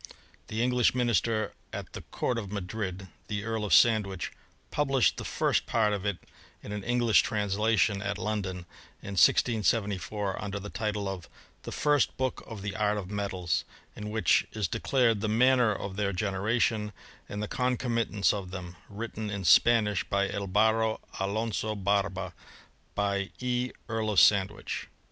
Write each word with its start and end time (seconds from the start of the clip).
The 0.47 0.63
English 0.63 0.95
minister 0.95 1.53
at 1.71 1.93
the 1.93 2.01
Court 2.01 2.39
of 2.39 2.51
Madrid, 2.51 3.07
the 3.27 3.43
Earl 3.43 3.63
of 3.63 3.71
Sandwich, 3.71 4.31
published 4.71 5.17
the 5.17 5.23
first 5.23 5.67
P^rt 5.67 5.93
of 5.93 6.07
it 6.07 6.17
in 6.63 6.71
an 6.71 6.83
English 6.83 7.21
translation 7.21 8.01
at 8.01 8.17
London, 8.17 8.65
in 9.03 9.09
1674, 9.13 10.43
under 10.43 10.59
the 10.59 10.71
title 10.71 11.07
of 11.07 11.29
The 11.61 11.71
First 11.71 12.17
Book 12.17 12.43
of 12.47 12.63
the 12.63 12.75
Art 12.75 12.97
^ 12.97 13.09
Metals, 13.11 13.63
in 13.95 14.09
which 14.09 14.47
is 14.53 14.67
declared 14.67 15.21
the 15.21 15.27
manner 15.29 15.71
of 15.71 15.97
their 15.97 16.13
S^Deration, 16.13 16.93
and 17.29 17.43
the 17.43 17.47
concomitants 17.47 18.33
of 18.33 18.49
them, 18.49 18.77
written 18.89 19.29
iQ 19.29 19.45
Spanish 19.45 20.03
by 20.03 20.27
Albaro 20.29 20.99
Alonzo 21.19 21.75
Barba. 21.75 22.33
By 22.95 23.29
E. 23.39 23.69
Earl 23.87 24.09
of 24.09 24.19
Sandwich.'' 24.19 24.87